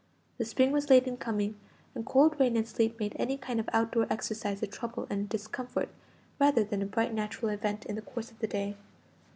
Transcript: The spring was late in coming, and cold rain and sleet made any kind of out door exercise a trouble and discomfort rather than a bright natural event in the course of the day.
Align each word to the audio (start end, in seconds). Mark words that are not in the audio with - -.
The 0.39 0.45
spring 0.45 0.71
was 0.71 0.89
late 0.89 1.05
in 1.05 1.15
coming, 1.17 1.59
and 1.93 2.03
cold 2.03 2.39
rain 2.39 2.57
and 2.57 2.67
sleet 2.67 2.99
made 2.99 3.15
any 3.19 3.37
kind 3.37 3.59
of 3.59 3.69
out 3.71 3.91
door 3.91 4.07
exercise 4.09 4.63
a 4.63 4.65
trouble 4.65 5.05
and 5.11 5.29
discomfort 5.29 5.89
rather 6.39 6.63
than 6.63 6.81
a 6.81 6.87
bright 6.87 7.13
natural 7.13 7.51
event 7.51 7.85
in 7.85 7.95
the 7.97 8.01
course 8.01 8.31
of 8.31 8.39
the 8.39 8.47
day. 8.47 8.75